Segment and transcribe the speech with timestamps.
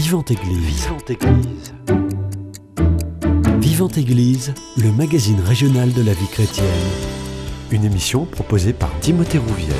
[0.00, 0.86] Vivante Église.
[0.86, 1.74] Vivante Église.
[3.60, 6.66] Vivante Église, le magazine régional de la vie chrétienne.
[7.72, 9.74] Une émission proposée par Timothée Rouvière.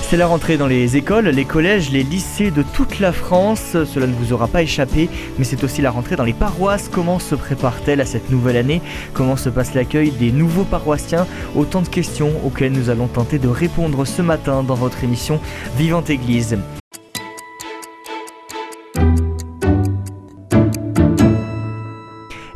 [0.00, 3.76] C'est la rentrée dans les écoles, les collèges, les lycées de toute la France.
[3.84, 6.88] Cela ne vous aura pas échappé, mais c'est aussi la rentrée dans les paroisses.
[6.90, 8.80] Comment se prépare-t-elle à cette nouvelle année?
[9.12, 11.26] Comment se passe l'accueil des nouveaux paroissiens?
[11.54, 15.38] Autant de questions auxquelles nous allons tenter de répondre ce matin dans votre émission
[15.76, 16.56] Vivante Église.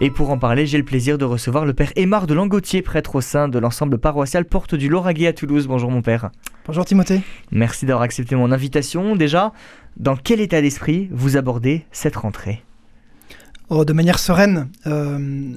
[0.05, 3.15] Et pour en parler, j'ai le plaisir de recevoir le père Aymar de Langotier, prêtre
[3.15, 5.67] au sein de l'ensemble paroissial Porte du Lauragais à Toulouse.
[5.67, 6.31] Bonjour mon père.
[6.67, 7.23] Bonjour Timothée.
[7.51, 9.17] Merci d'avoir accepté mon invitation.
[9.17, 9.55] Déjà,
[9.97, 12.63] dans quel état d'esprit vous abordez cette rentrée?
[13.71, 14.69] Oh, de manière sereine.
[14.87, 15.57] Euh,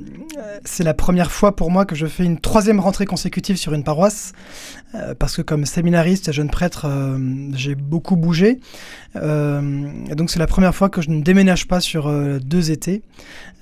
[0.64, 3.84] c'est la première fois pour moi que je fais une troisième rentrée consécutive sur une
[3.84, 4.32] paroisse,
[4.96, 7.18] euh, parce que comme séminariste et jeune prêtre, euh,
[7.54, 8.60] j'ai beaucoup bougé.
[9.16, 13.02] et donc c'est la première fois que je ne déménage pas sur deux étés.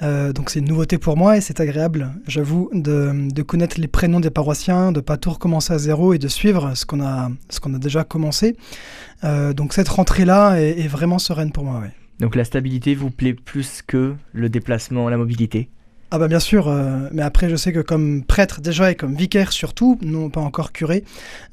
[0.01, 4.31] donc c'est une nouveauté pour moi et c'est agréable, j'avoue, de, connaître les prénoms des
[4.31, 7.29] paroissiens, de pas tout recommencer à zéro et de suivre ce qu'on a,
[7.79, 8.57] déjà commencé.
[9.23, 11.83] donc cette rentrée-là est, vraiment sereine pour moi.
[12.19, 15.69] Donc la stabilité vous plaît plus que le déplacement, la mobilité?
[16.11, 19.15] Ah bah bien sûr, euh, mais après je sais que comme prêtre déjà et comme
[19.15, 21.03] vicaire surtout, non pas encore curé,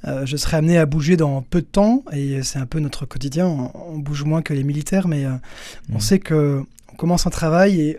[0.07, 3.07] euh, je serai amené à bouger dans peu de temps et c'est un peu notre
[3.07, 3.47] quotidien.
[3.47, 5.31] On, bouge moins que les militaires, mais euh,
[5.91, 6.01] on mmh.
[6.01, 7.99] sait que on commence un travail et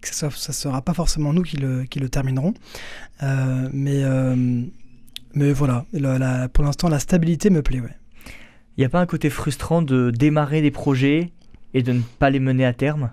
[0.00, 2.54] que ça, ne sera pas forcément nous qui le, qui le terminerons.
[3.72, 4.02] mais
[5.34, 5.84] mais voilà,
[6.52, 7.82] pour l'instant la stabilité me plaît.
[8.76, 11.30] Il n'y a pas un côté frustrant de démarrer des projets
[11.74, 13.10] et de ne pas les mener à terme?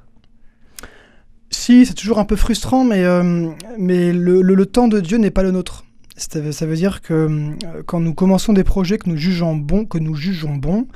[1.52, 5.44] Si, c'est toujours un peu frustrant, mais, euh, mais le, temps de Dieu n'est pas
[5.44, 5.86] le nôtre.
[6.18, 9.98] Ça veut dire que euh, quand nous commençons des projets que nous jugeons bons, que
[9.98, 10.88] nous jugeons bons,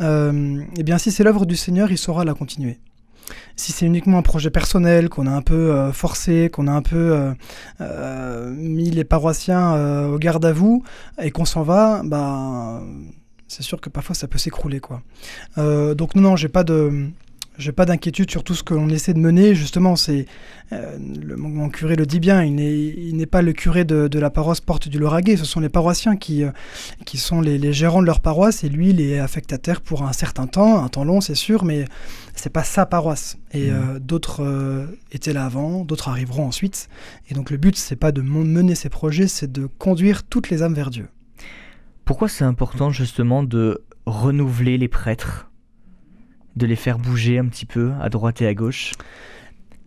[0.00, 2.80] euh, eh bien si c'est l'œuvre du Seigneur, il saura la continuer.
[3.56, 7.34] Si c'est uniquement un projet personnel, qu'on a un peu forcé, qu'on a un peu
[7.78, 10.82] mis les paroissiens au garde à vous
[11.22, 12.82] et qu'on s'en va, bah
[13.48, 15.02] c'est sûr que parfois ça peut s'écrouler quoi.
[15.56, 17.08] Donc non non j'ai pas de
[17.56, 19.54] j'ai pas d'inquiétude sur tout ce que l'on essaie de mener.
[19.54, 20.26] Justement, c'est
[20.72, 22.42] euh, le mon curé le dit bien.
[22.42, 25.36] Il n'est pas le curé de, la paroisse Porte du Lauragais.
[25.36, 26.50] Ce sont les paroissiens qui euh,
[27.04, 30.46] qui sont les, gérants de leur paroisse et lui il est affectataire pour un certain
[30.46, 31.84] temps, un temps long c'est sûr, mais
[32.34, 33.36] c'est pas sa paroisse.
[33.52, 33.98] Et mmh.
[34.00, 36.88] d'autres étaient là avant, d'autres arriveront ensuite.
[37.30, 40.62] Et donc le but c'est pas de mener ces projets, c'est de conduire toutes les
[40.62, 41.08] âmes vers Dieu.
[42.04, 45.48] Pourquoi c'est important justement de renouveler les prêtres?
[46.56, 48.92] De les faire bouger un petit peu à droite et à gauche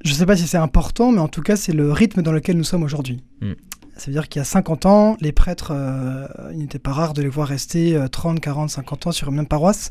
[0.03, 2.31] Je ne sais pas si c'est important, mais en tout cas c'est le rythme dans
[2.31, 3.23] lequel nous sommes aujourd'hui.
[3.41, 3.53] Hmm.
[3.95, 7.13] Ça veut dire qu'il y a 50 ans, les prêtres, euh, il n'était pas rare
[7.13, 9.89] de les voir rester 30, 40, 50 ans sur une même paroisse.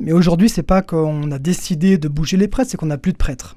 [0.00, 3.12] Mais aujourd'hui, c'est pas qu'on a décidé de bouger les prêtres, c'est qu'on n'a plus
[3.12, 3.56] de prêtres.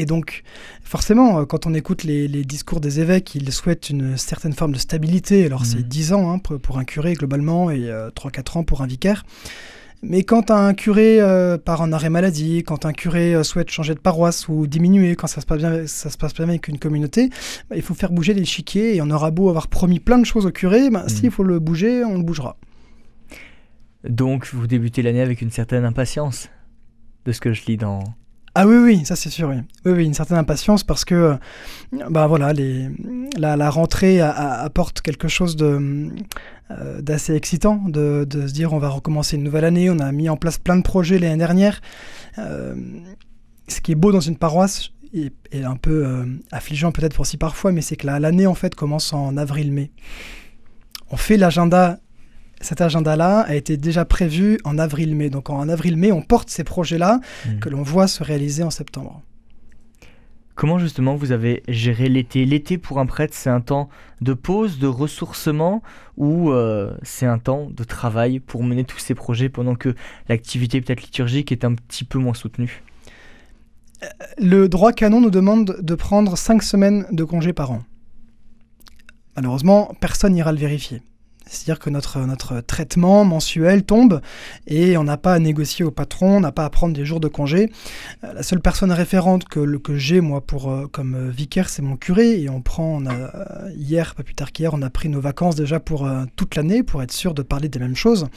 [0.00, 0.44] Et donc,
[0.82, 4.78] forcément, euh, quand on écoute les, discours des évêques, ils souhaitent une certaine forme de
[4.78, 5.44] stabilité.
[5.44, 6.14] Alors, c'est 10 mmh.
[6.14, 9.24] ans hein, pour, un curé globalement et 3-4 euh, ans pour un vicaire.
[10.02, 13.98] Mais quand un curé euh, part en arrêt maladie, quand un curé souhaite changer de
[13.98, 17.28] paroisse ou diminuer, quand ça se passe bien, ça se passe bien avec une communauté,
[17.68, 20.46] bah, il faut faire bouger l'échiquier et on aura beau avoir promis plein de choses
[20.46, 21.32] au curé, bah, s'il mmh.
[21.32, 22.56] faut le bouger, on le bougera.
[24.08, 26.48] Donc vous débutez l'année avec une certaine impatience
[27.26, 28.02] de ce que je lis dans,
[28.56, 29.56] ah oui, oui, ça c'est sûr, oui.
[29.84, 30.04] oui.
[30.04, 31.36] une certaine impatience parce que
[32.10, 32.88] bah voilà, les,
[33.38, 36.08] la, rentrée apporte quelque chose de,
[36.70, 40.12] euh, d'assez excitant, de, de, se dire on va recommencer une nouvelle année, on a
[40.12, 41.80] mis en place plein de projets l'année dernière.
[42.38, 42.74] Euh,
[43.68, 45.32] ce qui est beau dans une paroisse, et,
[45.64, 49.36] un peu euh, affligeant peut-être aussi parfois, mais c'est que l'année en fait commence en
[49.36, 49.90] avril-mai.
[51.10, 51.98] On fait l'agenda
[52.60, 55.30] cet agenda-là a été déjà prévu en avril-mai.
[55.30, 57.58] Donc en avril-mai, on porte ces projets-là mmh.
[57.58, 59.22] que l'on voit se réaliser en septembre.
[60.60, 62.44] Comment justement vous avez géré l'été?
[62.44, 63.88] L'été pour un prêtre, c'est un temps
[64.20, 65.82] de pause, de ressourcement
[66.18, 69.94] ou euh, c'est un temps de travail pour mener tous ces projets pendant que
[70.28, 72.82] l'activité peut-être liturgique est un petit peu moins soutenue?
[74.02, 77.82] Euh, Le droit canon nous demande de prendre 5 semaines de congé par an.
[79.36, 81.00] Malheureusement, personne n'ira le vérifier.
[81.50, 84.20] C'est-à-dire que notre, notre traitement mensuel tombe
[84.68, 87.18] et on n'a pas à négocier au patron, on n'a pas à prendre des jours
[87.18, 87.70] de congé.
[88.22, 91.82] Euh, la seule personne référente que, que j'ai, moi, pour, euh, comme euh, vicaire, c'est
[91.82, 92.40] mon curé.
[92.40, 93.02] Et on prend,
[93.76, 97.02] hier, pas plus tard qu'hier, on a pris nos vacances déjà pour toute l'année, pour
[97.02, 98.28] être sûr de parler des mêmes choses.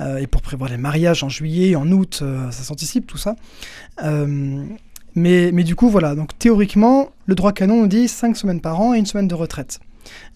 [0.00, 3.36] et pour prévoir les mariages en juillet, en août, ça s'anticipe tout ça.
[5.14, 6.14] mais, mais du coup, voilà.
[6.14, 9.34] Donc théoriquement, le droit canon, on dit 5 semaines par an et une semaine de
[9.34, 9.80] retraite.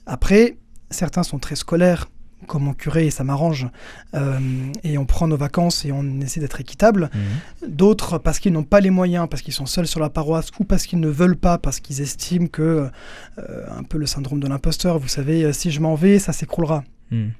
[0.06, 0.56] Après,
[0.90, 2.08] certains sont très scolaires
[2.46, 3.66] comme mon curé et ça m'arrange.
[4.14, 4.38] Euh,
[4.84, 7.10] et on prend nos vacances et on essaie d'être équitable.
[7.12, 7.68] Mhm.
[7.70, 10.64] D'autres parce qu'ils n'ont pas les moyens, parce qu'ils sont seuls sur la paroisse ou
[10.64, 12.90] parce qu'ils ne veulent pas, parce qu'ils estiment que,
[13.38, 16.32] euh, un peu le syndrome de l'imposteur, vous savez, euh, si je m'en vais, ça
[16.32, 16.84] s'écroulera.
[17.10, 17.32] Mhm.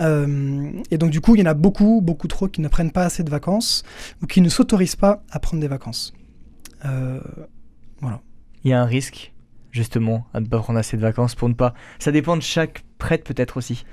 [0.00, 2.90] Euh, et donc du coup, il y en a beaucoup, beaucoup trop qui ne prennent
[2.90, 3.84] pas assez de vacances
[4.20, 6.12] ou qui ne s'autorisent pas à prendre des vacances.
[8.00, 8.20] Voilà.
[8.64, 9.32] Il y a un risque,
[9.74, 11.74] justement, à ne pas prendre assez de vacances pour ne pas.
[11.98, 13.84] Ça dépend de chaque prêtre, peut-être aussi.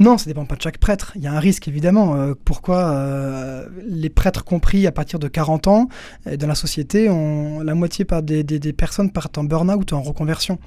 [0.00, 1.12] Non, ça dépend pas de chaque prêtre.
[1.14, 2.16] Il y a un risque, évidemment.
[2.16, 5.88] Euh, pourquoi euh, les prêtres compris à partir de 40 ans,
[6.26, 8.42] euh, dans la société, on, la moitié par des,
[8.72, 10.58] personnes partent en burn-out ou en reconversion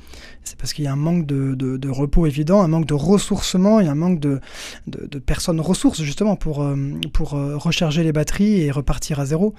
[0.43, 3.87] C'est parce qu'il y a un manque de, repos évident, un manque de ressourcement et
[3.87, 4.39] un manque de,
[5.25, 9.55] personnes ressources, justement, pour, recharger les batteries et repartir à zéro.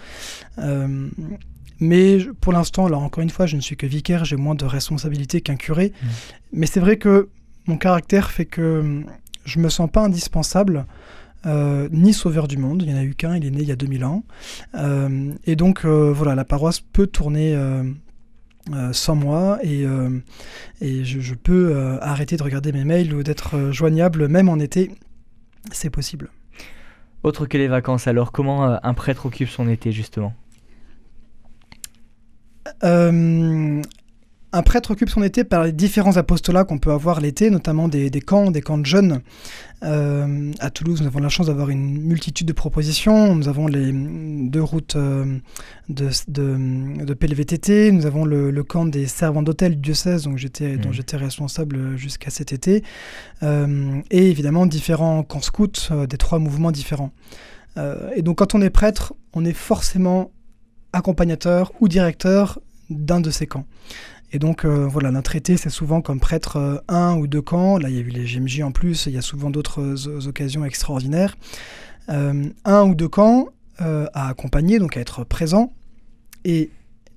[1.80, 4.64] Mais pour l'instant, alors encore une fois, je ne suis que vicaire, j'ai moins de
[4.64, 5.92] responsabilités qu'un curé.
[5.92, 6.06] Mmh.
[6.52, 7.28] Mais c'est vrai que
[7.66, 9.04] mon caractère fait que hum,
[9.44, 10.86] je me sens pas indispensable.
[11.46, 13.68] euh, ni sauveur du monde, il n'y en a eu qu'un, il est né il
[13.68, 14.24] y a 2000 ans.
[14.74, 17.84] Euh, et donc euh, voilà, la paroisse peut tourner euh,
[18.92, 20.08] sans moi et, euh,
[20.80, 24.58] et je, je peux euh, arrêter de regarder mes mails ou d'être joignable même en
[24.58, 24.90] été.
[25.70, 26.30] C'est possible.
[27.22, 30.34] Autre que les vacances, alors, comment un prêtre occupe son été, justement?
[32.82, 33.82] Euh,
[34.56, 38.08] un prêtre occupe son été par les différents apostolats qu'on peut avoir l'été, notamment des,
[38.08, 39.20] des camps, des camps de jeunes.
[39.82, 43.34] Euh, à Toulouse, nous avons la chance d'avoir une multitude de propositions.
[43.34, 45.38] Nous avons les deux routes euh,
[45.88, 47.90] de, de, de PLVTT.
[47.90, 50.94] Nous avons le, le camp des servants d'hôtel du diocèse j'étais, dont Mhm.
[50.94, 52.84] j'étais responsable jusqu'à cet été.
[53.42, 57.10] Euh, et évidemment, différents camps scouts des trois mouvements différents.
[57.76, 60.30] Euh, et donc, quand on est prêtre, on est forcément
[60.94, 62.60] accompagnateur ou directeur
[62.90, 63.66] d'un de ces camps.
[64.32, 67.78] Et donc euh, voilà, notre été, c'est souvent comme prêtre euh, un ou deux camps.
[67.78, 70.26] Là, il y a eu les GMJ en plus, il y a souvent d'autres euh,
[70.26, 71.36] occasions extraordinaires.
[72.08, 73.48] Un ou deux camps
[73.78, 75.72] à accompagner, donc à être présent.
[76.44, 76.70] Et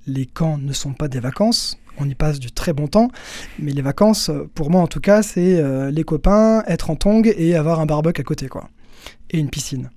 [0.06, 1.78] les camps ne sont pas des vacances.
[1.98, 3.10] On y passe du très bon temps,
[3.60, 7.58] mais les vacances, pour moi en tout cas, c'est les copains, être en tongs et
[7.58, 8.70] avoir un barbecue à côté, quoi.
[9.30, 9.90] Et une piscine.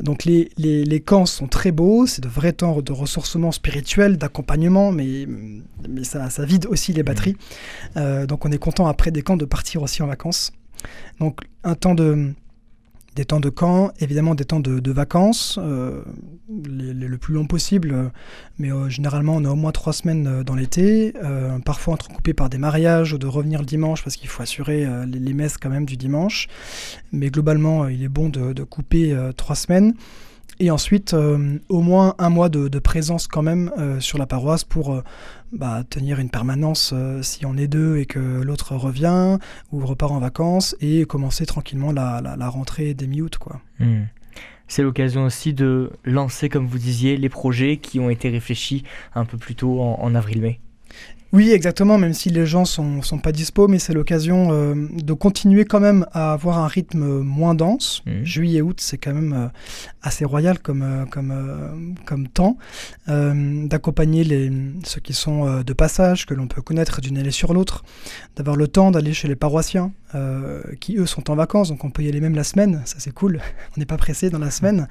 [0.00, 4.16] Donc les, les, les camps sont très beaux, c'est de vrais temps de ressourcement spirituel,
[4.16, 5.26] d'accompagnement, mais,
[5.88, 7.36] mais ça, ça vide aussi les batteries.
[7.96, 10.52] Euh, donc on est content après des camps de partir aussi en vacances.
[11.20, 12.32] Donc un temps de,
[13.14, 16.02] des temps de camp, évidemment des temps de, vacances, euh,
[16.48, 18.10] le plus long possible,
[18.58, 21.12] mais euh, généralement on a au moins trois semaines euh, dans l'été,
[21.64, 25.18] parfois entrecoupés par des mariages ou de revenir le dimanche parce qu'il faut assurer les,
[25.18, 26.48] les messes quand même du dimanche.
[27.12, 29.94] Mais globalement, il est bon de, de couper trois semaines.
[30.62, 34.62] Et ensuite, euh, au moins un mois de, présence quand même euh, sur la paroisse
[34.62, 35.02] pour euh,
[35.50, 39.38] bah, tenir une permanence si on est deux et que l'autre revient
[39.72, 43.40] ou repart en vacances et commencer tranquillement la, la, rentrée des mi-août.
[43.80, 44.04] Hmm.
[44.68, 48.84] C'est l'occasion aussi de lancer, comme vous disiez, les projets qui ont été réfléchis
[49.16, 50.60] un peu plus tôt en avril-mai.
[51.32, 55.12] Oui, exactement, même si les gens sont, sont pas dispo, mais c'est l'occasion euh, de
[55.14, 58.02] continuer quand même à avoir un rythme moins dense.
[58.04, 58.24] Mhm.
[58.24, 59.46] Juillet-août, c'est quand même euh,
[60.02, 61.68] assez royal comme, euh, comme, euh,
[62.04, 62.58] comme temps.
[63.08, 64.52] Euh, D'accompagner les,
[64.84, 67.82] ceux qui sont euh, de passage, que l'on peut connaître d'une année sur l'autre.
[68.36, 71.90] D'avoir le temps d'aller chez les paroissiens, euh, qui eux sont en vacances, donc on
[71.90, 73.40] peut y aller même la semaine, ça c'est cool.
[73.76, 74.86] on n'est pas pressé dans la semaine.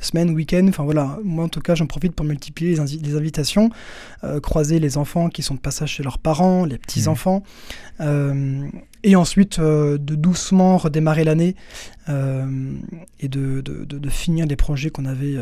[0.00, 1.18] Semaine, week-end, enfin voilà.
[1.22, 3.70] Moi en tout cas, j'en profite pour multiplier les, invi- les invitations
[4.24, 7.42] euh, croiser les enfants qui sont de passage chez leurs parents, les petits-enfants,
[8.00, 8.66] euh,
[9.02, 11.54] et ensuite euh, de doucement redémarrer l'année
[12.08, 12.72] euh,
[13.20, 15.36] et de, de- de- de finir les projets qu'on avait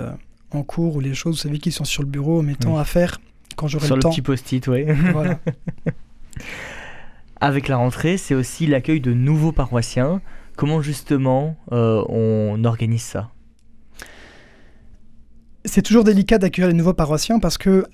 [0.50, 2.80] en cours ou les choses, vous savez, qui sont sur le bureau, mettant Oui.
[2.80, 3.20] à faire
[3.56, 4.10] quand j'aurai Sur le le temps.
[4.10, 4.84] petit post-it, oui.
[5.12, 5.38] Voilà.
[7.40, 10.20] Avec la rentrée, c'est aussi l'accueil de nouveaux paroissiens.
[10.56, 13.30] Comment justement euh, on organise ça?
[15.74, 17.86] C'est toujours délicat d'accueillir les nouveaux paroissiens parce que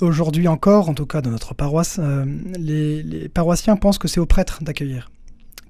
[0.00, 2.24] aujourd'hui encore, en tout cas dans notre paroisse, euh,
[2.58, 5.08] les, paroissiens pensent que c'est au prêtre d'accueillir,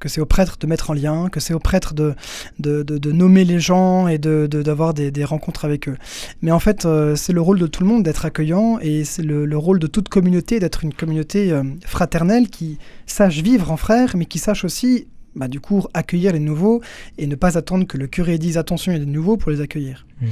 [0.01, 2.15] que c'est au prêtre de mettre en lien, que c'est au prêtre de,
[2.59, 5.99] de, de- nommer les gens et de- de- d'avoir des, des rencontres avec eux.
[6.41, 9.23] Mais en fait, euh, c'est le rôle de tout le monde d'être accueillant et c'est
[9.23, 13.77] le, le rôle de toute communauté d'être une communauté euh, fraternelle qui sache vivre en
[13.77, 16.83] frères, mais qui sache aussi, bah, du coup, accueillir les nouveaux
[17.19, 19.51] et ne pas attendre que le curé dise attention, il y a des nouveaux pour
[19.51, 20.07] les accueillir.
[20.21, 20.27] Hmm.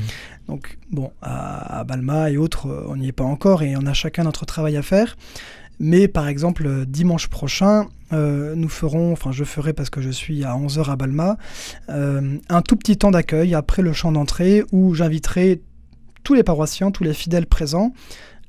[0.49, 3.93] Donc, bon, à, à Balma et autres, on n'y est pas encore et on a
[3.93, 5.17] chacun notre travail à faire.
[5.81, 10.11] Mais par exemple, euh, dimanche prochain, euh, nous ferons, enfin je ferai parce que je
[10.11, 11.39] suis à 11h à Balma,
[11.89, 15.63] euh, un tout petit temps d'accueil après le chant d'entrée où j'inviterai
[16.23, 17.95] tous les paroissiens, tous les fidèles présents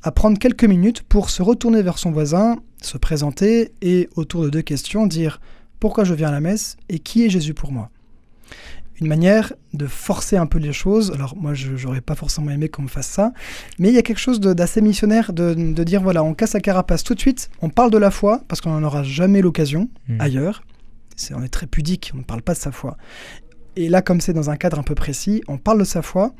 [0.04, 4.50] à prendre quelques minutes pour se retourner vers son voisin, se présenter et autour de
[4.50, 5.40] deux questions dire
[5.82, 7.90] pourquoi je viens à la messe et qui est Jésus pour moi.
[9.02, 11.12] une manière de forcer un peu les choses.
[11.12, 13.34] Alors moi, je n'aurais pas forcément aimé qu'on me fasse ça,
[13.80, 16.60] mais il y a quelque chose d'assez missionnaire de, de, dire, voilà, on casse la
[16.60, 19.90] carapace tout de suite, on parle de la foi, parce qu'on n'en aura jamais l'occasion
[20.08, 20.22] Mm.
[20.22, 20.64] ailleurs.
[21.34, 22.96] On est très pudique, on ne parle pas de sa foi.
[23.76, 26.34] Et là, comme c'est dans un cadre un peu précis, on parle de sa foi.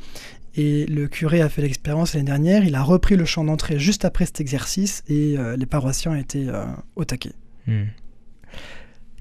[0.56, 4.06] Et le curé a fait l'expérience l'année dernière, il a repris le chant d'entrée juste
[4.06, 7.34] après cet exercice et euh, les paroissiens étaient euh, au taquet.
[7.68, 7.86] Hmm.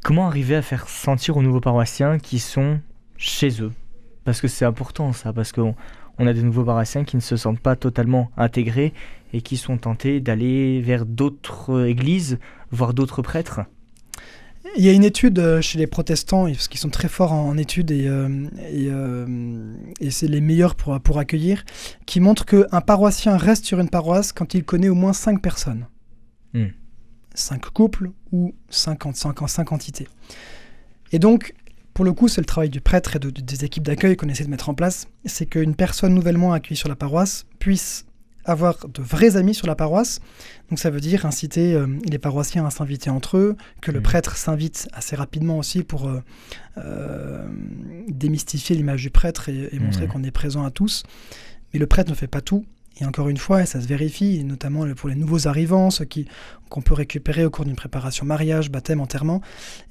[0.03, 2.81] Comment arriver à faire sentir aux nouveaux paroissiens qui sont
[3.17, 3.73] chez eux?
[4.25, 5.75] Parce que c'est important ça, parce qu'on
[6.19, 8.95] on a des nouveaux paroissiens qui ne se sentent pas totalement intégrés
[9.33, 12.39] et qui sont tentés d'aller vers d'autres églises,
[12.71, 13.61] voire d'autres prêtres.
[14.77, 17.57] Il y a une étude euh, chez les protestants, parce qu'ils sont très forts en,
[17.57, 21.65] études et, euh, et, euh, et c'est les meilleurs pour, pour accueillir,
[22.07, 25.87] qui montre qu'un paroissien reste sur une paroisse quand il connaît au moins 5 personnes.
[26.53, 26.69] Hmm.
[27.35, 30.09] 5 couples ou 50, 5, 5 entités.
[31.13, 31.55] Et donc,
[31.95, 34.29] pour le coup, c'est le travail du prêtre et de- de- des équipes d'accueil qu'on
[34.29, 38.07] essaie de mettre en place, c'est qu'une personne nouvellement accueillie sur la paroisse puisse
[38.47, 40.21] avoir de vrais amis sur la paroisse.
[40.71, 44.37] Donc ça veut dire inciter euh, les paroissiens à s'inviter entre eux, que le prêtre
[44.37, 46.23] s'invite assez rapidement aussi pour euh,
[46.79, 47.47] euh,
[48.09, 50.13] démystifier l'image du prêtre et, et montrer Mhm.
[50.13, 51.03] qu'on est présent à tous.
[51.73, 52.65] Mais le prêtre ne fait pas tout.
[52.99, 56.27] Et encore une fois, et ça se vérifie, notamment pour les nouveaux arrivants, ceux qui
[56.69, 59.41] qu'on peut récupérer au cours d'une préparation mariage, baptême, enterrement,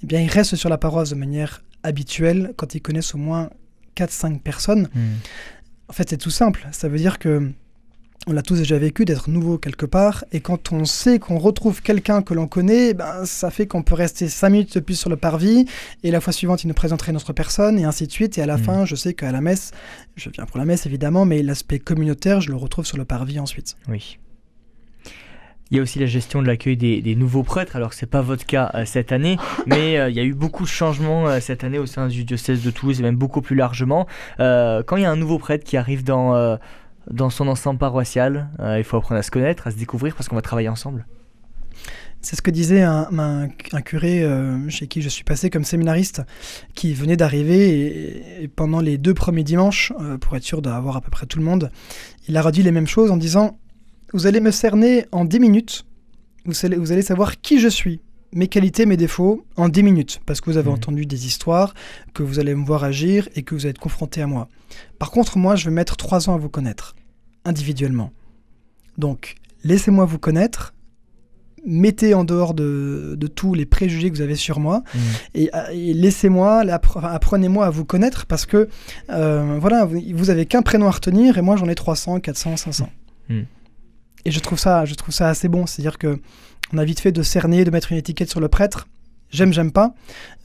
[0.03, 3.49] eh bien, ils restent sur la paroisse de manière habituelle quand ils connaissent au moins
[3.95, 4.89] 4-5 personnes.
[4.93, 5.17] Hmm.
[5.89, 6.67] En fait, c'est tout simple.
[6.71, 7.51] Ça veut dire que
[8.27, 11.81] on l'a tous déjà vécu d'être nouveau quelque part, et quand on sait qu'on retrouve
[11.81, 15.09] quelqu'un que l'on connaît, ben, ça fait qu'on peut rester 5 minutes de plus sur
[15.09, 15.65] le parvis,
[16.03, 18.37] et la fois suivante, il nous présenterait une autre personne, et ainsi de suite.
[18.37, 18.63] Et à la Mhm.
[18.63, 19.71] fin, je sais qu'à la messe,
[20.15, 23.39] je viens pour la messe évidemment, mais l'aspect communautaire, je le retrouve sur le parvis
[23.39, 23.77] ensuite.
[23.87, 24.19] Oui.
[25.71, 28.07] Il y a aussi la gestion de l'accueil des, des nouveaux prêtres, alors que c'est
[28.09, 31.27] pas votre cas euh, cette année, mais euh, il y a eu beaucoup de changements
[31.29, 34.07] euh, cette année au sein du diocèse de Toulouse et même beaucoup plus largement.
[34.39, 36.57] Quand il y a un nouveau prêtre qui arrive dans,
[37.09, 40.27] dans son ensemble paroissial, euh, il faut apprendre à se connaître, à se découvrir parce
[40.29, 41.05] qu'on va travailler ensemble.
[42.21, 45.63] C'est ce que disait un, un- un curé euh, chez qui je suis passé comme
[45.63, 46.21] séminariste,
[46.75, 50.97] qui venait d'arriver et, et pendant les deux premiers dimanches, euh, pour être sûr d'avoir
[50.97, 51.71] à peu près tout le monde,
[52.27, 53.57] il a redit les mêmes choses en disant
[54.13, 55.85] Vous allez me cerner en 10 minutes,
[56.45, 58.01] vous allez, vous allez savoir qui je suis,
[58.33, 60.75] mes qualités, mes défauts, en 10 minutes, parce que vous avez Mhm.
[60.75, 61.73] entendu des histoires,
[62.13, 64.49] que vous allez me voir agir et que vous allez être confronté à moi.
[64.99, 66.95] Par contre, moi, je vais mettre 3 ans à vous connaître,
[67.45, 68.11] individuellement.
[68.97, 70.73] Donc, laissez-moi vous connaître,
[71.65, 74.83] mettez en dehors de, de tous les préjugés que vous avez sur moi
[75.33, 76.63] et, euh, et laissez-moi,
[77.03, 78.69] apprenez-moi à vous connaître parce que
[79.09, 82.57] euh, voilà, vous, vous avez qu'un prénom à retenir et moi j'en ai 300, 400,
[82.57, 82.89] 500.
[83.29, 83.41] Mm.
[84.25, 86.19] Et je trouve ça, je trouve ça assez bon, c'est-à-dire que
[86.73, 88.87] on a vite fait de cerner, de mettre une étiquette sur le prêtre.
[89.31, 89.93] J'aime, j'aime pas.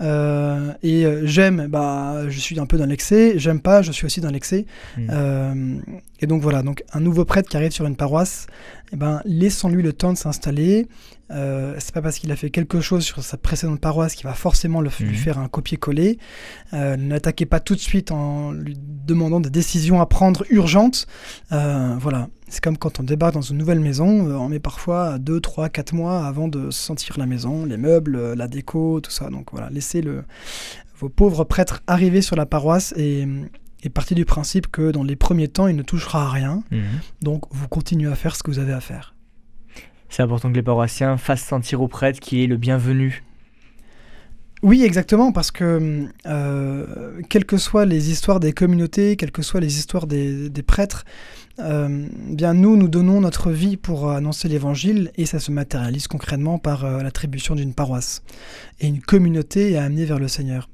[0.00, 3.38] Euh, et euh, j'aime, bah, je suis un peu dans l'excès.
[3.38, 4.66] J'aime pas, je suis aussi dans l'excès.
[4.96, 5.08] Mm.
[5.10, 5.74] Euh,
[6.20, 8.46] et donc voilà, donc un nouveau prêtre qui arrive sur une paroisse,
[8.92, 10.86] eh ben, laissons-lui le temps de s'installer.
[11.30, 14.34] Euh, c'est pas parce qu'il a fait quelque chose sur sa précédente paroisse qu'il va
[14.34, 15.14] forcément le, lui Mhm.
[15.14, 16.18] faire un copier-coller.
[16.74, 21.06] Euh, ne l'attaquez pas tout de suite en lui demandant des décisions à prendre urgentes.
[21.50, 25.18] Euh, voilà, c'est comme quand on débarque dans une nouvelle maison, euh, on met parfois
[25.18, 29.30] 2, 3, 4 mois avant de sentir la maison, les meubles, la déco, tout ça.
[29.30, 30.24] Donc voilà, laissez le,
[30.98, 33.26] vos pauvres prêtres arriver sur la paroisse et,
[33.84, 36.64] et partir du principe que dans les premiers temps, il ne touchera à rien.
[36.70, 36.82] Mhm.
[37.22, 39.14] Donc vous continuez à faire ce que vous avez à faire.
[40.08, 43.22] C'est important que les paroissiens fassent sentir au prêtre qu'il est le bienvenu.
[44.62, 49.60] Oui, exactement, parce que euh, quelles que soient les histoires des communautés, quelles que soient
[49.60, 51.04] les histoires des, des prêtres,
[51.58, 56.58] euh, bien nous, nous donnons notre vie pour annoncer l'évangile et ça se matérialise concrètement
[56.58, 58.22] par euh, l'attribution d'une paroisse.
[58.80, 60.70] Et une communauté est amenée vers le Seigneur.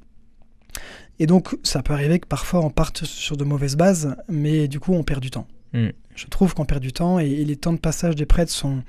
[1.21, 4.79] Et donc, ça peut arriver que parfois on parte sur de mauvaises bases, mais du
[4.79, 5.47] coup, on perd du temps.
[5.71, 5.89] Mm.
[6.15, 8.81] Je trouve qu'on perd du temps et, et les temps de passage des prêtres sont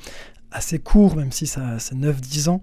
[0.51, 2.63] assez courts, même si ça c'est 9-10 ans.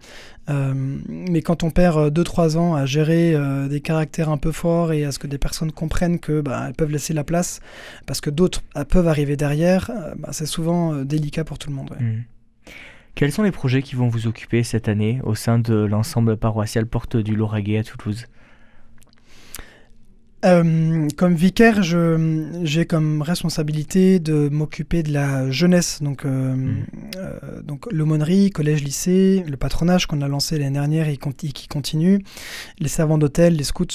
[0.49, 4.91] Euh, mais quand on perd 2-3 ans à gérer euh, des caractères un peu forts
[4.91, 7.59] et à ce que des personnes comprennent que bah, elles peuvent laisser la place
[8.07, 11.69] parce que d'autres euh, peuvent arriver derrière, euh, bah, c'est souvent euh, délicat pour tout
[11.69, 11.91] le monde.
[11.91, 12.03] ouais.
[12.03, 12.23] Mm.
[13.15, 16.85] Quels sont les projets qui vont vous occuper cette année au sein de l'ensemble paroissial
[16.85, 18.25] Porte du Lauragais à Toulouse?
[20.46, 26.86] Euh, comme vicaire, j'ai comme responsabilité de m'occuper de la jeunesse, donc, euh, Mhm.
[27.17, 32.19] euh, donc l'aumônerie, collège-lycée, le patronage qu'on a lancé l'année dernière et qui continue,
[32.79, 33.86] les servants d'hôtel, les scouts.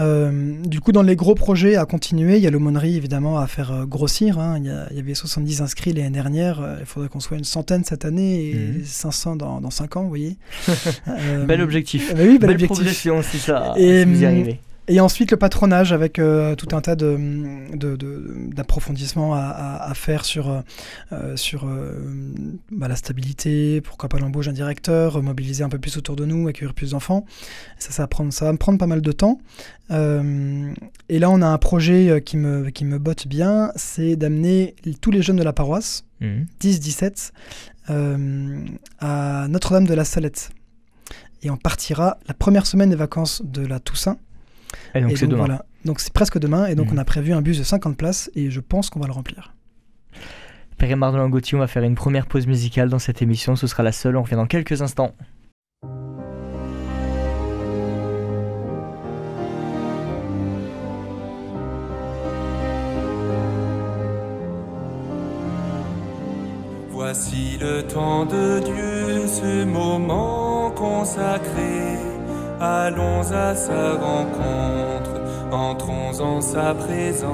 [0.00, 3.46] Euh, du coup, dans les gros projets à continuer, il y a l'aumônerie évidemment à
[3.46, 4.38] faire grossir.
[4.38, 4.56] hein.
[4.58, 6.78] Il, y a- il y avait 70 inscrits l'année dernière.
[6.80, 8.84] il faudrait qu'on soit une centaine cette année et Mhm.
[8.86, 10.38] 500 dans, dans 5 ans, vous voyez.
[11.46, 12.14] Bel objectif.
[12.14, 12.76] bah oui, bel Belle objectif.
[12.78, 14.60] progression si ça Et, si vous y arrivez.
[14.88, 20.64] Et ensuite, le patronage avec euh, tout un tas d'approfondissements de, à, à, faire sur,
[21.12, 22.02] euh, sur euh,
[22.72, 26.48] bah, la stabilité, pourquoi pas l'embauche d'un directeur, mobiliser un peu plus autour de nous,
[26.48, 27.24] accueillir plus d'enfants.
[27.78, 29.38] Ça, ça, va prendre, ça va me prendre pas mal de temps.
[29.90, 35.12] et là, on a un projet qui me, qui me botte bien, c'est d'amener tous
[35.12, 37.30] les jeunes de la paroisse, 10-17,
[37.88, 38.64] mmh.
[38.98, 40.50] à Notre-Dame de la Salette.
[41.44, 44.18] Et on partira la première semaine des vacances de la Toussaint
[44.94, 45.60] et donc c'est demain.
[45.84, 46.94] Donc c'est presque demain, et donc mhm.
[46.94, 49.54] on a prévu un bus de 50 places, et je pense qu'on va le remplir.
[50.78, 53.82] Père et Gauthier, on va faire une première pause musicale dans cette émission, ce sera
[53.82, 55.14] la seule, on revient dans quelques instants.
[66.90, 72.11] Voici le temps de Dieu, ce moment consacré
[72.62, 77.32] allons à sa rencontre, entrons en sa présence.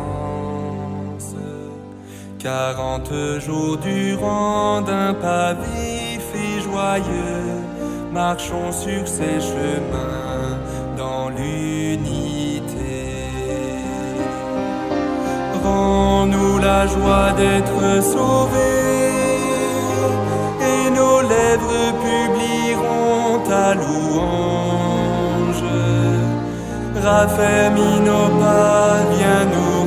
[2.39, 7.61] Quarante jours durant d'un pas vif et joyeux,
[8.13, 10.57] marchons sur ces chemins
[10.97, 12.65] dans l'unité.
[15.63, 19.13] Rends-nous la joie d'être sauvés
[20.71, 24.08] et nos lèvres publieront ta louange
[27.09, 27.27] pas,
[29.17, 29.78] viens nous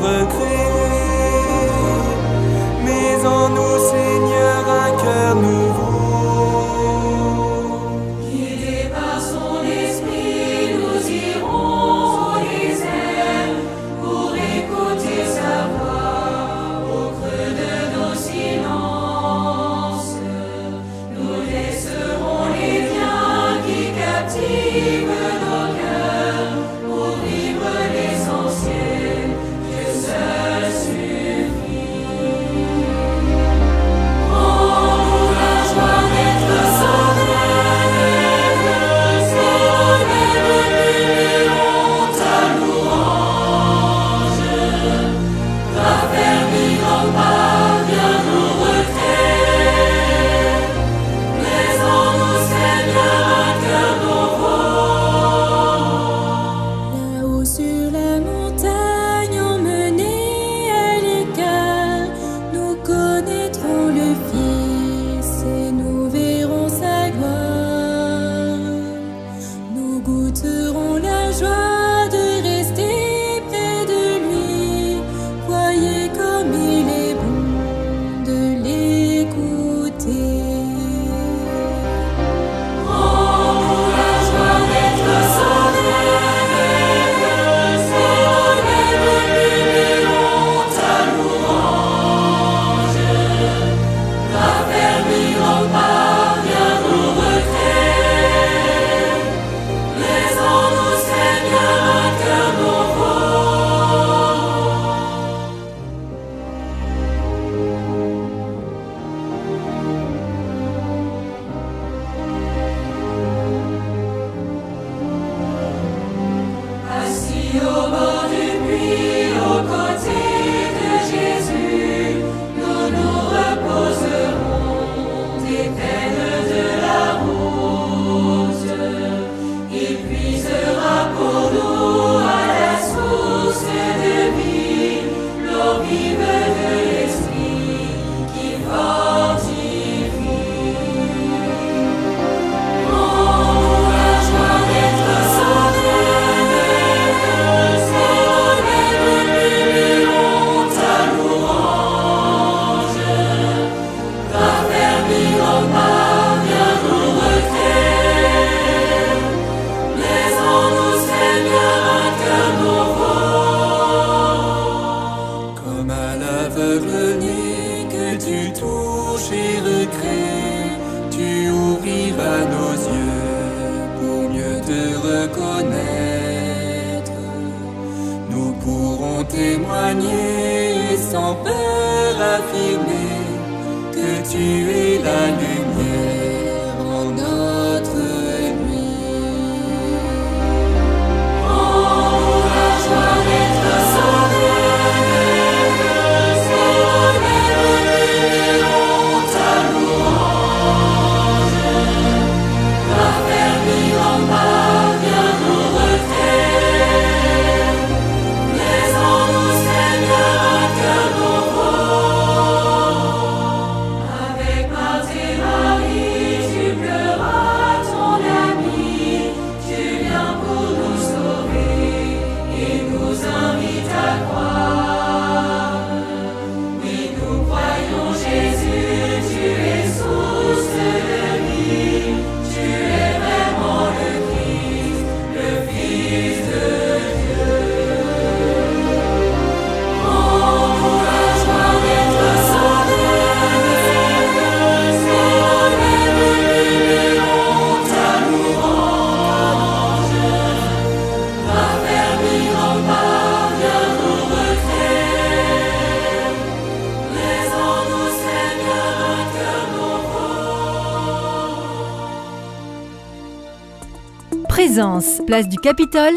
[265.25, 266.13] Place du Capitole,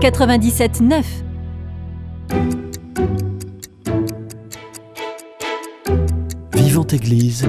[0.00, 1.04] 97.9.
[6.54, 7.46] Vivante Église,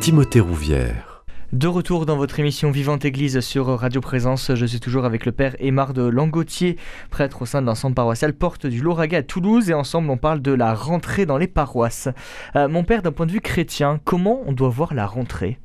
[0.00, 1.24] Timothée Rouvière.
[1.52, 5.32] De retour dans votre émission Vivante Église sur Radio Présence, je suis toujours avec le
[5.32, 6.76] père Aymar de Langotier,
[7.10, 10.42] prêtre au sein de l'ensemble paroissial Porte du Lauraga à Toulouse, et ensemble on parle
[10.42, 12.08] de la rentrée dans les paroisses.
[12.56, 15.60] Euh, mon père, d'un point de vue chrétien, comment on doit voir la rentrée?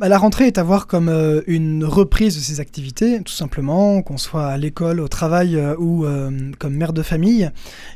[0.00, 4.18] La rentrée est à voir comme euh, une reprise de ses activités, tout simplement, qu'on
[4.18, 7.50] soit à l'école, au travail euh, ou euh, comme mère de famille,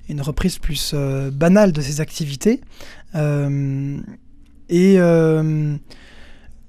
[0.09, 0.95] une reprise plus
[1.33, 2.61] banale de ses activités.
[4.69, 4.99] Et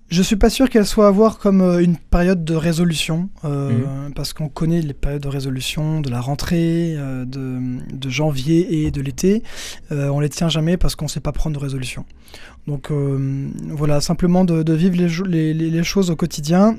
[0.09, 4.09] je suis pas sûr qu'elle soit à voir comme euh, une période de résolution, euh,
[4.15, 7.59] parce qu'on connaît les périodes de résolution de la rentrée, euh, de,
[7.93, 9.43] de janvier et de l'été.
[9.91, 12.05] Euh, on les tient jamais parce qu'on sait pas prendre de résolution.
[12.67, 12.91] Donc
[13.69, 16.77] voilà, simplement de, de vivre les, choses au quotidien,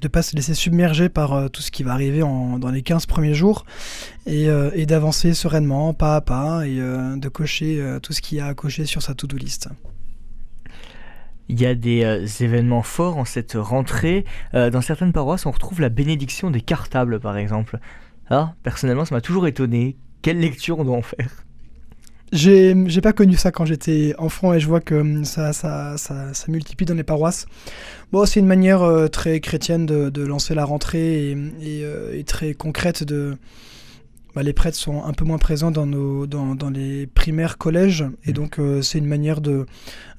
[0.00, 3.04] de pas se laisser submerger par tout ce qui va arriver en- dans les 15
[3.04, 3.66] premiers jours,
[4.26, 8.46] et, et d'avancer sereinement, pas à pas, et de cocher tout ce qu'il y a
[8.46, 9.68] à cocher sur sa to-do list.
[11.48, 14.24] Il y a des euh, événements forts en cette rentrée.
[14.54, 17.78] Euh, dans certaines paroisses, on retrouve la bénédiction des cartables, par exemple.
[18.30, 19.96] Ah, personnellement, ça m'a toujours étonné.
[20.22, 21.44] Quelle lecture on doit en faire?
[22.32, 26.34] J'ai pas connu ça quand j'étais enfant et je vois que hum, ça, ça, ça,
[26.34, 27.46] ça multiplie dans les paroisses.
[28.10, 33.04] Bon, c'est une manière euh, très chrétienne de, de lancer la rentrée et très concrète
[33.04, 33.36] de.
[34.36, 38.04] Bah, les prêtres sont un peu moins présents dans, nos, dans, dans les primaires collèges
[38.24, 38.34] et Mhm.
[38.34, 39.66] donc euh, c'est une manière de.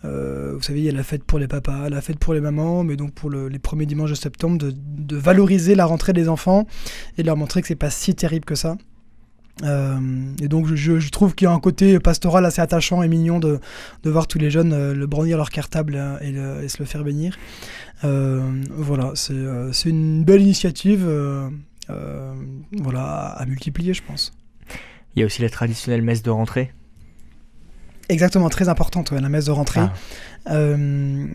[0.04, 2.42] euh, vous savez, il y a la fête pour les papas, la fête pour les
[2.42, 6.12] mamans, mais donc pour le- les premiers dimanches de septembre, de, de valoriser la rentrée
[6.14, 6.66] des enfants
[7.18, 8.76] et de leur montrer que c'est pas si terrible que ça.
[9.64, 9.98] Euh,
[10.40, 13.40] et donc je, je trouve qu'il y a un côté pastoral assez attachant et mignon
[13.40, 13.60] de,
[14.04, 16.78] de voir tous les jeunes euh, le brandir leur cartable euh, et, le- et se
[16.78, 17.38] le faire bénir.
[18.04, 19.34] Voilà, c'est
[19.74, 21.06] c'est une belle initiative
[21.90, 22.34] euh,
[22.72, 24.34] voilà, à, à multiplier, je pense.
[25.16, 26.72] Il y a aussi la traditionnelle messe de rentrée.
[28.10, 29.82] Exactement, très importante, ouais, la messe de rentrée.
[29.82, 29.94] Ah.
[30.52, 31.26] Euh,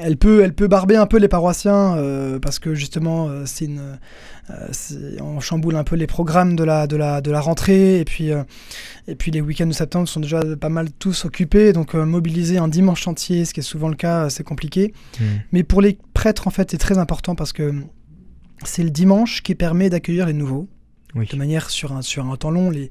[0.00, 3.64] elle, peut, elle peut barber un peu les paroissiens euh, parce que justement, euh, c'est
[3.64, 3.98] une,
[5.20, 8.30] on chamboule un peu les programmes de la, de la, de la rentrée et puis,
[9.08, 11.72] et puis les week-ends de septembre sont déjà pas mal tous occupés.
[11.72, 14.92] Donc mobiliser un dimanche entier, ce qui est souvent le cas, c'est compliqué.
[15.18, 15.24] Hmm.
[15.50, 17.74] Mais pour les prêtres, en fait, c'est très important parce que
[18.64, 20.68] c'est le dimanche qui permet d'accueillir les nouveaux
[21.14, 21.26] Oui.
[21.26, 22.70] de manière sur un, sur un temps long.
[22.70, 22.88] Les,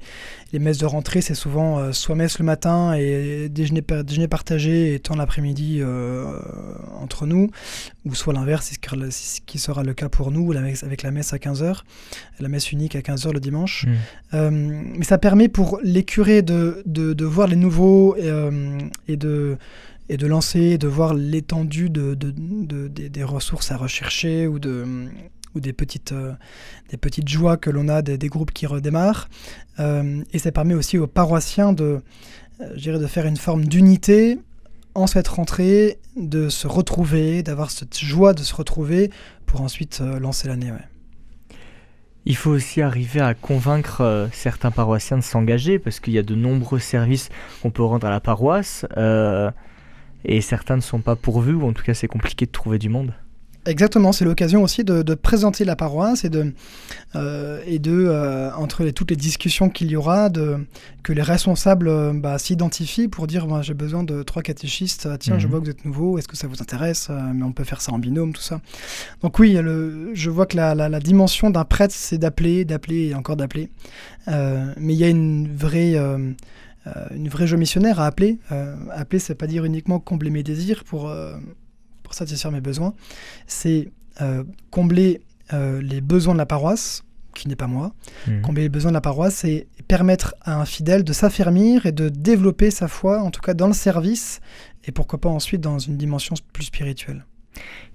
[0.52, 4.28] les messes de rentrée, c'est souvent euh, soit messe le matin et déjeuner, par- déjeuner
[4.28, 6.38] partagé et temps l'après-midi euh,
[7.00, 7.50] entre nous,
[8.04, 8.74] ou soit l'inverse, c'est
[9.10, 11.82] ce qui- sera le cas pour nous, avec la messe à 15h,
[12.40, 13.86] la messe unique à 15h le dimanche.
[13.86, 13.90] Mm.
[14.34, 14.50] Euh,
[14.98, 19.56] mais ça permet pour les curés de, de, de voir les nouveaux et de
[20.12, 24.58] et de lancer, de voir l'étendue de, de- de- des, des ressources à rechercher ou,
[24.58, 24.84] de,
[25.54, 26.32] ou des, petites, euh,
[26.90, 29.28] des petites joies que l'on a des, groupes qui redémarrent.
[29.78, 32.02] Euh, et ça permet aussi aux paroissiens de,
[32.60, 34.38] euh, de faire une forme d'unité
[34.94, 39.10] en cette rentrée, de se retrouver, d'avoir cette joie de se retrouver
[39.46, 40.72] pour ensuite euh, lancer l'année.
[42.26, 46.34] Il faut aussi arriver à convaincre certains paroissiens de s'engager parce qu'il y a de
[46.34, 47.30] nombreux services
[47.62, 48.84] qu'on peut rendre à la paroisse
[50.26, 52.90] et certains ne sont pas pourvus ou en tout cas c'est compliqué de trouver du
[52.90, 53.14] monde.
[53.66, 56.54] Exactement, c'est l'occasion aussi de, de présenter la paroisse et de,
[57.14, 60.66] euh, et de euh, entre les, toutes les discussions qu'il y aura, de,
[61.02, 65.38] que les responsables euh, bah, s'identifient pour dire j'ai besoin de trois catéchistes, Ah, tiens
[65.38, 65.50] je Mhm.
[65.50, 67.92] vois que vous êtes nouveau, est-ce que ça vous intéresse Mais on peut faire ça
[67.92, 68.62] en binôme, tout ça.
[69.22, 73.08] Donc oui, le, je vois que la, la- la dimension d'un prêtre c'est d'appeler, d'appeler
[73.08, 73.68] et encore d'appeler.
[74.26, 75.96] Mais il y a une vraie...
[75.96, 78.38] une vraie joie missionnaire à appeler.
[78.92, 81.12] Appeler, c'est pas dire uniquement combler mes désirs pour,
[82.10, 82.92] pour satisfaire mes besoins,
[83.46, 84.42] c'est euh,
[84.72, 85.20] combler
[85.52, 87.04] euh, les besoins de la paroisse,
[87.36, 87.92] qui n'est pas moi,
[88.26, 88.42] Mhm.
[88.42, 92.08] combler les besoins de la paroisse et permettre à un fidèle de s'affermir et de
[92.08, 94.40] développer sa foi, en tout cas dans le service,
[94.84, 97.24] et pourquoi pas ensuite dans une dimension plus spirituelle.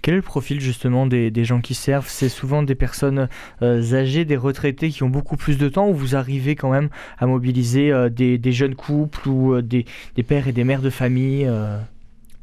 [0.01, 2.07] Quel est le profil justement des, des gens qui servent?
[2.07, 3.27] C'est souvent des personnes
[3.61, 6.87] euh, âgées, des retraités qui ont beaucoup plus de temps ou vous arrivez quand même
[7.17, 10.81] à mobiliser euh, des, des jeunes couples ou euh, des, des pères et des mères
[10.81, 11.49] de famille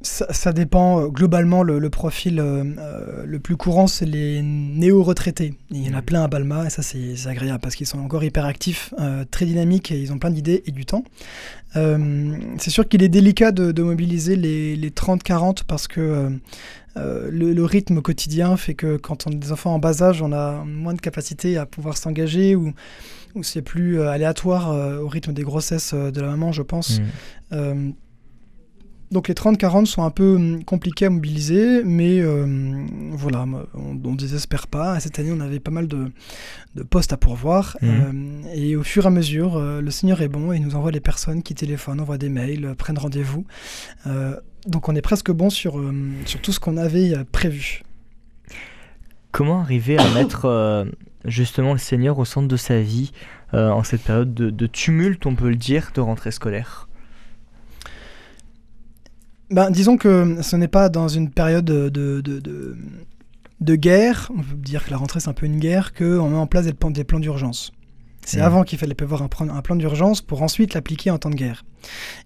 [0.03, 4.43] Ça, ça dépend euh, globalement, le, le profil euh, euh, le plus courant, c'est les
[4.43, 5.55] néo-retraités.
[5.71, 8.25] Il y en a plein à Balma, et ça c'est agréable parce qu'ils sont encore
[8.25, 11.05] hyper actifs, euh, très dynamiques, et ils ont plein d'idées et du temps.
[11.77, 16.38] Euh, c'est sûr qu'il est délicat de, de mobiliser les, les 30-40 parce que
[16.97, 20.33] le, le rythme quotidien fait que quand on a des enfants en bas âge, on
[20.33, 22.75] a moins de capacité à pouvoir s'engager ou,
[23.35, 27.01] ou c'est plus aléatoire au rythme des grossesses de la maman, je pense.
[27.51, 27.95] Mhm.
[29.12, 32.46] Donc les 30-40 sont un peu hum, compliqués à mobiliser, mais euh,
[33.11, 34.98] voilà, on ne désespère pas.
[35.01, 36.11] Cette année, on avait pas mal de,
[36.88, 37.77] postes à pourvoir.
[37.83, 37.90] Mhm.
[37.90, 40.77] euh, et au fur et à mesure, euh, le Seigneur est bon et il nous
[40.77, 43.44] envoie les personnes qui téléphonent, envoient des mails, prennent rendez-vous.
[44.66, 45.83] Donc on est presque bon sur,
[46.25, 47.83] sur tout ce qu'on avait prévu.
[49.33, 50.87] Comment arriver à mettre
[51.25, 53.12] justement le Seigneur au centre de sa vie
[53.53, 56.88] en cette période de, de tumulte, on peut le dire, de rentrée scolaire?
[59.53, 62.77] Ben, disons que ce n'est pas dans une période de, de, de,
[63.61, 66.37] de guerre, on peut dire que la rentrée c'est un peu une guerre, qu'on met
[66.37, 67.73] en place des plans, des plans d'urgence.
[68.25, 68.45] C'est Mhm.
[68.45, 71.35] avant qu'il fallait prévoir un, plan- un plan d'urgence pour ensuite l'appliquer en temps de
[71.37, 71.65] guerre.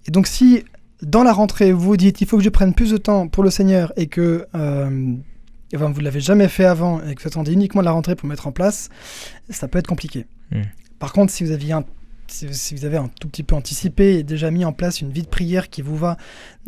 [0.06, 0.64] Et donc si
[1.02, 3.42] dans la rentrée vous vous dites il faut que je prenne plus de temps pour
[3.42, 5.14] le Seigneur et que euh,
[5.74, 8.28] enfin, vous ne l'avez jamais fait avant et que vous attendez uniquement la rentrée pour
[8.28, 8.88] mettre en place,
[9.50, 10.26] ça peut être compliqué.
[10.52, 10.62] Mhm.
[10.98, 11.84] Par contre si vous aviez un
[12.28, 15.22] si vous avez un tout petit peu anticipé et déjà mis en place une vie
[15.22, 16.16] de prière qui vous va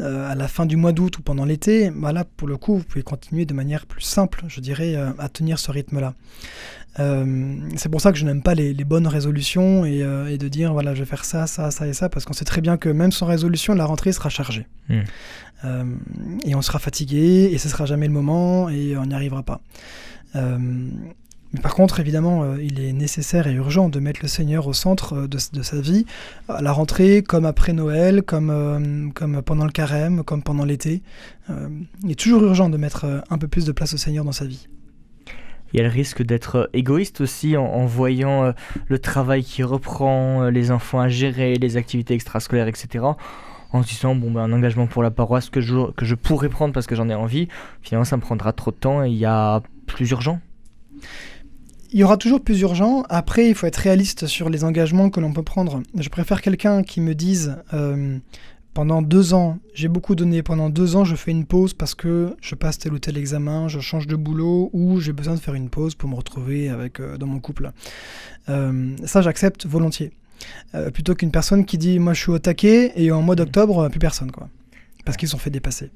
[0.00, 2.76] euh, à la fin du mois d'août ou pendant l'été, bah là, pour le coup,
[2.76, 6.14] vous pouvez continuer de manière plus simple, je dirais, euh, à tenir ce rythme-là.
[7.00, 10.48] Euh, c'est pour ça que je n'aime pas les, les bonnes résolutions et, et de
[10.48, 12.76] dire, voilà, je vais faire ça, ça, ça et ça, parce qu'on sait très bien
[12.76, 14.66] que même sans résolution, la rentrée sera chargée.
[14.88, 15.00] Mm.
[15.64, 15.84] Euh,
[16.44, 19.60] et on sera fatigué, et ce sera jamais le moment, et on n'y arrivera pas.
[21.52, 24.74] Mais par contre, évidemment, euh, il est nécessaire et urgent de mettre le Seigneur au
[24.74, 26.04] centre euh, de, sa vie,
[26.48, 31.02] à la rentrée, comme après Noël, comme, euh, comme pendant le carême, comme pendant l'été.
[32.04, 34.44] Il est toujours urgent de mettre un peu plus de place au Seigneur dans sa
[34.44, 34.68] vie.
[35.72, 38.52] Il y a le risque d'être égoïste aussi en, voyant
[38.86, 43.02] le travail qui reprend, les enfants à gérer, les activités extrascolaires, etc.
[43.72, 46.50] En se disant, bon, ben, un engagement pour la paroisse que je, que je pourrais
[46.50, 47.48] prendre parce que j'en ai envie,
[47.80, 50.40] finalement ça me prendra trop de temps et il y a plus urgent.
[51.90, 53.04] Il y aura toujours plus urgent.
[53.08, 55.82] Après, il faut être réaliste sur les engagements que l'on peut prendre.
[55.98, 58.18] Je préfère quelqu'un qui me dise euh,
[58.78, 62.36] pendant deux ans, j'ai beaucoup donné, pendant deux ans, je fais une pause parce que
[62.40, 65.54] je passe tel ou tel examen, je change de boulot ou j'ai besoin de faire
[65.54, 67.72] une pause pour me retrouver avec, euh, dans mon couple.
[68.48, 70.12] Euh, ça, j'accepte volontiers.
[70.76, 73.88] Euh, plutôt qu'une personne qui dit moi je suis au taquet et en mois d'octobre,
[73.88, 74.48] plus personne quoi.
[75.08, 75.90] Parce qu'ils se sont fait dépasser.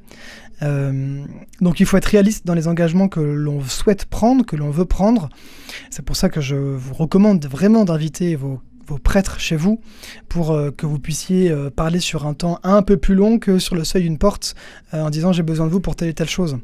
[0.63, 1.27] Euh,
[1.61, 4.87] donc il faut être réaliste dans les engagements que l'on souhaite prendre, que l'on veut
[4.87, 5.29] prendre.
[5.91, 8.63] C'est pour ça que je vous recommande vraiment d'inviter vos,
[9.05, 9.81] prêtres chez vous
[10.31, 13.59] pour euh, que vous puissiez euh, parler sur un temps un peu plus long que
[13.59, 14.55] sur le seuil d'une porte
[14.93, 16.57] en disant j'ai besoin de vous pour telle et telle chose.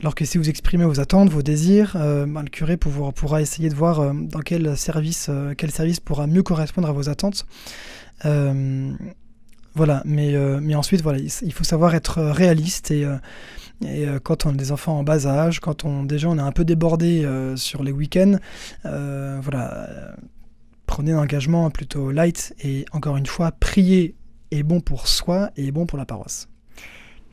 [0.00, 3.74] Alors que si vous exprimez vos attentes, vos désirs, ben, le curé pourra, essayer de
[3.74, 7.46] voir dans quel service, quel service pourra mieux correspondre à vos attentes.
[9.76, 13.16] Euh, voilà, mais, euh, mais ensuite, voilà, il, faut savoir être réaliste et, euh,
[13.84, 16.52] euh, quand on a des enfants en bas âge, quand on déjà on est un
[16.52, 18.38] peu débordé euh, sur les week-ends,
[18.86, 20.12] euh, voilà, euh,
[20.86, 24.14] prenez un engagement plutôt light et encore une fois, prier
[24.50, 26.48] est bon pour soi et est bon pour la paroisse.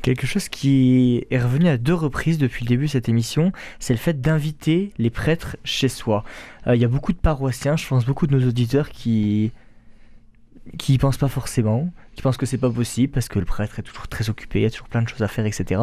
[0.02, 3.94] Quelque chose qui est revenu à deux reprises depuis le début de cette émission, c'est
[3.94, 6.26] le fait d'inviter les prêtres chez soi.
[6.68, 9.54] Euh, Il y a beaucoup de paroissiens, je pense beaucoup de nos auditeurs qui
[10.78, 13.80] qui y pensent pas forcément, qui pensent que c'est pas possible parce que le prêtre
[13.80, 15.82] est toujours très occupé, il y a toujours plein de choses à faire, etc.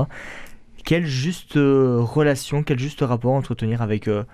[0.85, 4.25] Quelle juste euh, relation, quel juste rapport entretenir avec euh,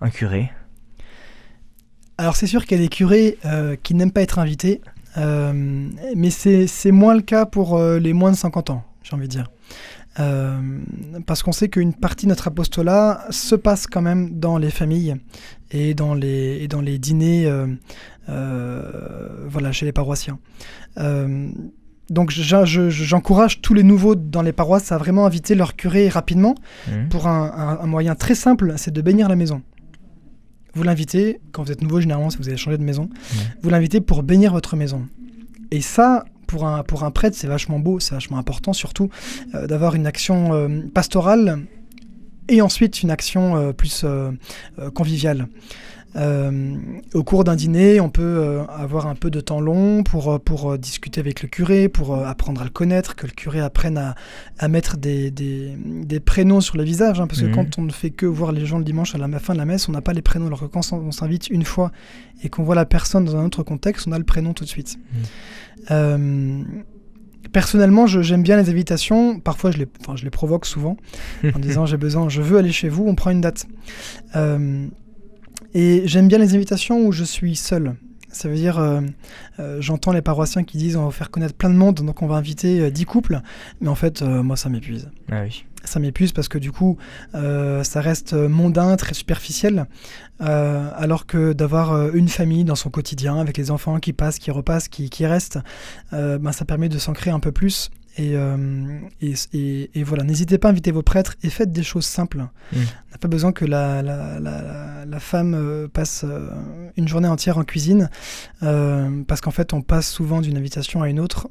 [0.00, 0.50] un curé?
[2.16, 4.80] Alors c'est sûr qu'il y a des curés euh, qui n'aiment pas être invités,
[5.16, 9.32] mais c'est c'est moins le cas pour les moins de 50 ans, j'ai envie de
[9.32, 9.50] dire.
[10.20, 10.60] Euh,
[11.26, 15.14] parce qu'on sait qu'une partie de notre apostolat se passe quand même dans les familles
[15.70, 17.66] et dans les, et dans les dîners euh,
[18.28, 20.38] euh, voilà, chez les paroissiens.
[22.10, 26.54] Donc j'encourage tous les nouveaux dans les paroisses à vraiment inviter leur curé rapidement
[26.90, 27.08] Mhm.
[27.10, 29.60] pour un, un- un moyen très simple, c'est de bénir la maison.
[30.74, 33.10] Vous l'invitez, quand vous êtes nouveau, généralement, si vous avez changé de maison,
[33.62, 35.06] vous l'invitez pour bénir votre maison.
[35.70, 39.10] Et ça, pour un, prêtre, c'est vachement beau, c'est vachement important, surtout
[39.54, 41.66] euh, d'avoir une action euh, pastorale
[42.48, 44.04] et ensuite une action euh, plus
[44.94, 45.46] conviviale.
[46.16, 46.76] Euh,
[47.12, 50.38] au cours d'un dîner, on peut euh, avoir un peu de temps long pour, euh,
[50.38, 53.98] pour euh, discuter avec le curé, pour apprendre à le connaître, que le curé apprenne
[53.98, 54.14] à,
[54.58, 57.54] à mettre des, des, des prénoms sur le visage, hein, parce que Mhm.
[57.54, 59.66] quand on ne fait que voir les gens le dimanche à la fin de la
[59.66, 61.92] messe, on n'a pas les prénoms, alors que quand on s'invite une fois
[62.42, 64.68] et qu'on voit la personne dans un autre contexte, on a le prénom tout de
[64.70, 64.98] suite.
[65.90, 66.62] Euh,
[67.52, 69.40] personnellement, j'aime bien les invitations.
[69.40, 70.96] Parfois, je les, enfin, je les provoque souvent
[71.54, 73.66] en disant j'ai besoin, je veux aller chez vous, on prend une date.
[74.36, 74.86] Euh,
[75.74, 77.94] et j'aime bien les invitations où je suis seul.
[78.30, 79.00] Ça veut dire, euh,
[79.58, 82.26] euh, j'entends les paroissiens qui disent on va faire connaître plein de monde, donc on
[82.26, 83.40] va inviter euh, 10 couples.
[83.80, 85.64] Mais en fait, euh, moi, ça m'épuise Ah oui.
[85.82, 86.98] ça m'épuise parce que du coup,
[87.32, 89.86] ça reste mondain, très superficiel,
[90.40, 94.88] alors que d'avoir une famille dans son quotidien avec les enfants qui passent, qui repassent,
[94.88, 95.58] qui, qui restent,
[96.12, 98.56] ben, ça permet de s'ancrer un peu plus Et, euh,
[99.20, 102.38] et, et- et voilà, n'hésitez pas à inviter vos prêtres et faites des choses simples.
[102.38, 102.76] Mm.
[102.76, 106.48] On n'a pas besoin que la, la, la, la femme euh, passe euh,
[106.96, 108.10] une journée entière en cuisine,
[108.60, 111.48] parce qu'en fait, on passe souvent d'une invitation à une autre.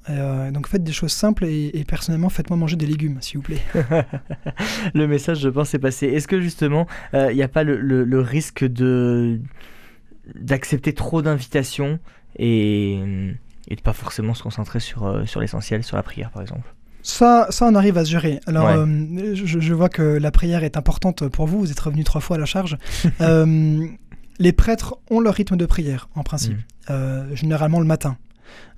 [0.52, 3.62] Donc faites des choses simples et, et personnellement, faites-moi manger des légumes, s'il vous plaît.
[4.94, 6.08] le message, je pense, est passé.
[6.08, 9.40] Est-ce que justement, il n'y a pas le, le- le risque de
[10.36, 12.00] d'accepter trop d'invitations
[12.38, 13.00] et,
[13.68, 16.74] et de pas forcément se concentrer sur, euh, sur l'essentiel, sur la prière, par exemple
[17.02, 18.40] Ça, ça, on arrive à se gérer.
[18.48, 18.76] Alors, Ouais.
[18.78, 21.60] euh, je, je vois que la prière est importante pour vous.
[21.60, 22.78] Vous êtes revenu trois fois à la charge.
[23.22, 23.86] Euh,
[24.40, 26.54] les prêtres ont leur rythme de prière, en principe.
[26.58, 26.62] Mm.
[26.92, 28.18] Euh, généralement le matin.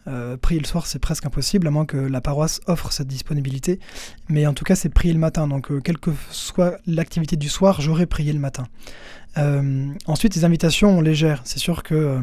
[0.09, 3.79] Euh, prier le soir, c'est presque impossible, à moins que la paroisse offre cette disponibilité.
[4.27, 5.47] Mais en tout cas, c'est prier le matin.
[5.47, 8.67] Donc, euh, quelle que soit l'activité du soir, j'aurai prié le matin.
[9.37, 11.41] Euh, ensuite, les invitations, gère.
[11.45, 12.19] C'est sûr que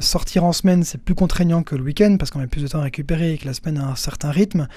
[0.00, 2.78] sortir en semaine, c'est plus contraignant que le week-end parce qu'on a plus de temps
[2.80, 4.68] à récupérer et que la semaine a un certain rythme.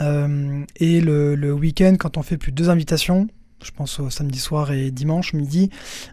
[0.00, 3.26] Et le, le week-end, quand on fait plus de deux invitations,
[3.62, 5.70] je pense au samedi soir et dimanche midi,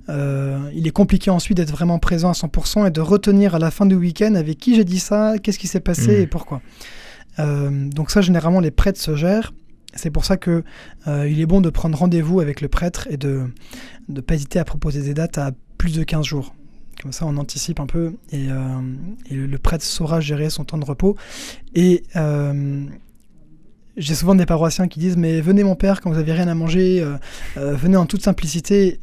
[0.10, 3.72] euh, il est compliqué ensuite d'être vraiment présent à 100% et de retenir à la
[3.72, 6.22] fin du week-end avec qui j'ai dit ça, qu'est-ce qui s'est passé Mhm.
[6.24, 6.62] et pourquoi.
[7.40, 9.54] Euh, donc ça, généralement, les prêtres se gèrent.
[9.94, 10.64] C'est pour ça que
[11.08, 13.44] euh, il est bon de prendre rendez-vous avec le prêtre et de
[14.08, 16.56] ne pas hésiter à proposer des dates à plus de 15 jours.
[17.02, 18.46] Comme ça, on anticipe un peu et,
[19.30, 21.16] et le prêtre saura gérer son temps de repos.
[21.74, 22.04] Et
[23.98, 26.56] j'ai souvent des paroissiens qui disent Mais venez, mon père, quand vous avez rien à
[26.56, 27.18] manger, euh,
[27.58, 29.00] euh, venez en toute simplicité.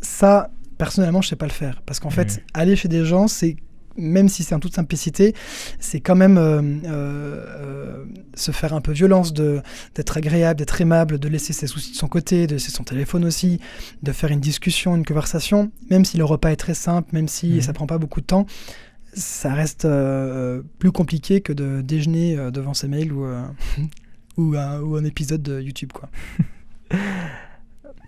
[0.00, 1.82] Ça, personnellement, je sais pas le faire.
[1.86, 3.56] Parce qu'en fait, aller chez des gens, c'est
[3.96, 5.34] même si c'est en toute simplicité,
[5.78, 9.60] c'est quand même euh, se faire un peu violence de
[9.94, 13.24] d'être agréable, d'être aimable, de laisser ses soucis de son côté, de laisser son téléphone
[13.24, 13.60] aussi,
[14.02, 17.48] de faire une discussion, une conversation, même si le repas est très simple, même si
[17.48, 17.60] Mhm.
[17.60, 18.46] ça prend pas beaucoup de temps,
[19.12, 23.26] ça reste euh, plus compliqué que de déjeuner devant ses mails ou,
[24.36, 25.90] ou, un, ou un épisode de YouTube.
[25.92, 26.08] Quoi.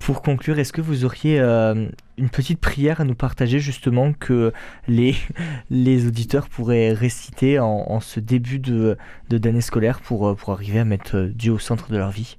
[0.01, 1.87] Pour conclure, est-ce que vous auriez euh,
[2.19, 4.53] une petite prière à nous partager justement que
[4.87, 5.15] les,
[5.71, 8.99] les auditeurs pourraient réciter en, en ce début de
[9.31, 12.37] d'année scolaire pour, euh, pour arriver à mettre euh, Dieu au centre de leur vie?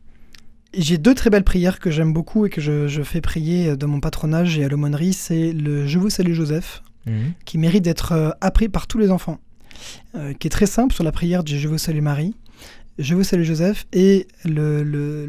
[0.78, 3.86] J'ai deux très belles prières que j'aime beaucoup et que je, je fais prier de
[3.86, 5.13] mon patronage et à l'aumônerie.
[5.13, 7.34] C'est le Je vous salue Joseph, Mhm.
[7.45, 9.39] qui mérite d'être appris par tous les enfants,
[10.15, 12.36] euh, qui est très simple sur la prière du Je vous salue Marie,
[12.97, 15.25] Je vous salue Joseph et le, le,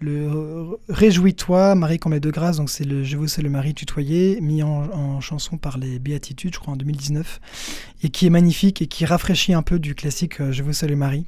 [0.00, 4.62] le- Réjouis-toi Marie comblée de grâce, donc c'est le Je vous salue Marie tutoyé, mis
[4.62, 7.40] en, chanson par les Béatitudes, je crois en 2019,
[8.04, 10.94] et qui est magnifique et qui rafraîchit un peu du classique euh, Je vous salue
[10.96, 11.26] Marie.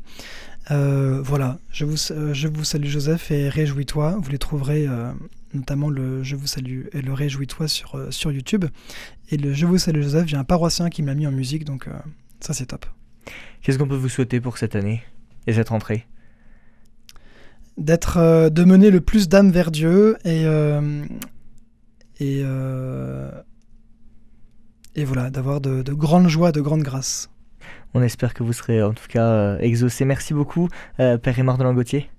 [0.71, 4.87] Euh, voilà, je vous, euh, je vous salue Joseph et Réjouis-toi, vous les trouverez
[5.53, 8.65] notamment le Je vous salue et le Réjouis-toi sur, sur YouTube.
[9.31, 11.67] Et le Je vous salue Joseph, j'ai un paroissien qui me l'a mis en musique,
[11.67, 11.87] donc
[12.41, 12.87] ça c'est top.
[13.61, 15.03] Qu'est-ce qu'on peut vous souhaiter pour cette année?
[15.47, 16.07] Et cette rentrée
[17.79, 21.05] D'être, euh, de mener le plus d'âmes vers Dieu et euh,
[22.19, 23.31] et euh,
[24.97, 27.31] et voilà, d'avoir de, de grandes joies, de grandes grâces.
[27.95, 30.05] On espère que vous serez en tout cas exaucés.
[30.05, 32.11] Merci beaucoup, Père Aymar de Langotier.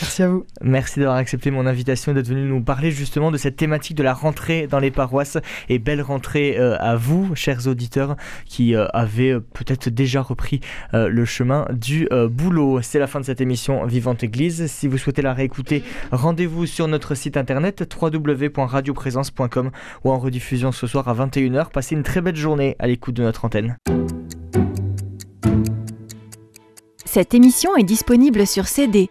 [0.00, 0.46] Merci à vous.
[0.60, 4.04] Merci d'avoir accepté mon invitation et d'être venu nous parler justement de cette thématique de
[4.04, 5.38] la rentrée dans les paroisses.
[5.68, 10.60] Et belle rentrée euh, à vous, chers auditeurs, qui euh, avez euh, peut-être déjà repris
[10.94, 12.80] euh, le chemin du euh, boulot.
[12.80, 14.66] C'est la fin de cette émission Vivante Église.
[14.66, 19.70] Si vous souhaitez la réécouter, rendez-vous sur notre site internet www.radioprésence.com
[20.04, 21.70] ou en rediffusion ce soir à 21h.
[21.70, 23.76] Passez une très belle journée à l'écoute de notre antenne.
[27.04, 29.10] Cette émission est disponible sur CD.